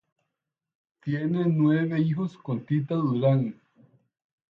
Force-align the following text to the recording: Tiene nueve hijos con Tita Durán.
Tiene 1.03 1.45
nueve 1.45 1.99
hijos 2.01 2.35
con 2.35 2.65
Tita 2.65 2.95
Durán. 2.95 3.61